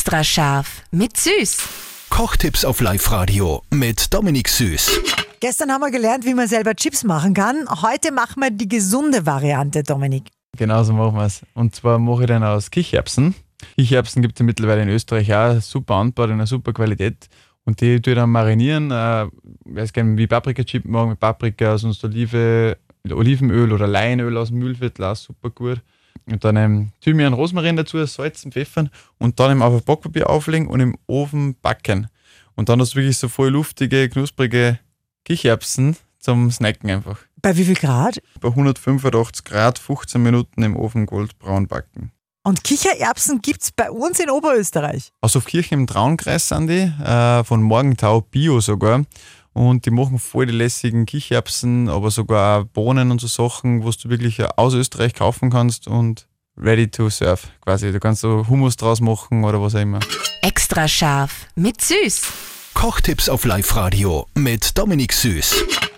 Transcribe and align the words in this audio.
Extra 0.00 0.24
scharf 0.24 0.82
mit 0.92 1.18
Süß. 1.18 1.58
Kochtipps 2.08 2.64
auf 2.64 2.80
Live-Radio 2.80 3.60
mit 3.70 4.14
Dominik 4.14 4.48
Süß. 4.48 4.98
Gestern 5.40 5.70
haben 5.70 5.82
wir 5.82 5.90
gelernt, 5.90 6.24
wie 6.24 6.32
man 6.32 6.48
selber 6.48 6.74
Chips 6.74 7.04
machen 7.04 7.34
kann. 7.34 7.68
Heute 7.82 8.10
machen 8.10 8.40
wir 8.40 8.50
die 8.50 8.66
gesunde 8.66 9.26
Variante, 9.26 9.82
Dominik. 9.82 10.30
Genau 10.56 10.82
so 10.84 10.94
machen 10.94 11.16
wir 11.16 11.26
es. 11.26 11.42
Und 11.52 11.74
zwar 11.74 11.98
mache 11.98 12.22
ich 12.22 12.28
den 12.28 12.42
aus 12.42 12.70
Kichererbsen. 12.70 13.34
Kichererbsen 13.76 14.22
gibt 14.22 14.36
es 14.36 14.38
ja 14.38 14.46
mittlerweile 14.46 14.84
in 14.84 14.88
Österreich 14.88 15.34
auch 15.34 15.60
super 15.60 15.96
angebaut, 15.96 16.28
in 16.28 16.36
einer 16.36 16.46
super 16.46 16.72
Qualität. 16.72 17.28
Und 17.66 17.82
die 17.82 18.00
tue 18.00 18.14
ich 18.14 18.18
dann 18.18 18.30
marinieren. 18.30 18.90
Äh, 18.90 19.26
wer 19.66 19.84
es 19.84 19.92
gerne 19.92 20.16
wie 20.16 20.26
Paprika-Chip 20.26 20.86
machen, 20.86 21.10
mit 21.10 21.20
Paprika, 21.20 21.76
sonst 21.76 22.02
Olive, 22.04 22.78
Olivenöl 23.06 23.70
oder 23.70 23.86
Leinöl 23.86 24.38
aus 24.38 24.48
dem 24.48 24.60
Mühlviertel, 24.60 25.04
auch 25.04 25.16
super 25.16 25.50
gut. 25.50 25.82
Und 26.26 26.44
dann 26.44 26.56
ähm, 26.56 26.92
Thymian, 27.00 27.32
Rosmarin 27.32 27.76
dazu, 27.76 28.04
salzen, 28.04 28.52
pfeffern 28.52 28.90
und 29.18 29.40
dann 29.40 29.52
eben 29.52 29.62
auf 29.62 29.74
ein 29.74 29.84
Backpapier 29.84 30.28
auflegen 30.28 30.68
und 30.68 30.80
im 30.80 30.96
Ofen 31.06 31.56
backen. 31.60 32.08
Und 32.54 32.68
dann 32.68 32.80
hast 32.80 32.94
du 32.94 32.96
wirklich 32.96 33.18
so 33.18 33.28
voll 33.28 33.50
luftige, 33.50 34.08
knusprige 34.08 34.78
Kichererbsen 35.24 35.96
zum 36.18 36.50
Snacken 36.50 36.90
einfach. 36.90 37.18
Bei 37.42 37.56
wie 37.56 37.64
viel 37.64 37.74
Grad? 37.74 38.20
Bei 38.40 38.48
185 38.48 39.44
Grad 39.44 39.78
15 39.78 40.22
Minuten 40.22 40.62
im 40.62 40.76
Ofen 40.76 41.06
goldbraun 41.06 41.66
backen. 41.66 42.12
Und 42.42 42.64
Kichererbsen 42.64 43.42
gibt 43.42 43.62
es 43.62 43.70
bei 43.70 43.90
uns 43.90 44.18
in 44.18 44.30
Oberösterreich. 44.30 45.12
Aus 45.20 45.36
auf 45.36 45.44
Kirchen 45.44 45.80
im 45.80 45.86
Traunkreis 45.86 46.48
sind 46.48 46.68
die, 46.68 46.92
äh, 47.02 47.44
von 47.44 47.62
Morgentau 47.62 48.22
Bio 48.22 48.60
sogar. 48.60 49.04
Und 49.52 49.84
die 49.84 49.90
machen 49.90 50.18
voll 50.18 50.46
die 50.46 50.52
lässigen 50.52 51.06
Kichererbsen, 51.06 51.88
aber 51.88 52.10
sogar 52.10 52.60
auch 52.60 52.64
Bohnen 52.64 53.10
und 53.10 53.20
so 53.20 53.26
Sachen, 53.26 53.84
was 53.84 53.98
du 53.98 54.08
wirklich 54.08 54.42
aus 54.56 54.74
Österreich 54.74 55.14
kaufen 55.14 55.50
kannst 55.50 55.88
und 55.88 56.28
ready 56.56 56.88
to 56.88 57.10
serve 57.10 57.42
quasi. 57.60 57.90
Du 57.92 58.00
kannst 58.00 58.20
so 58.20 58.46
Hummus 58.48 58.76
draus 58.76 59.00
machen 59.00 59.44
oder 59.44 59.60
was 59.60 59.74
auch 59.74 59.80
immer. 59.80 60.00
Extra 60.42 60.86
scharf 60.86 61.46
mit 61.54 61.80
Süß. 61.80 62.22
Kochtipps 62.74 63.28
auf 63.28 63.44
Live-Radio 63.44 64.26
mit 64.34 64.78
Dominik 64.78 65.12
Süß. 65.12 65.90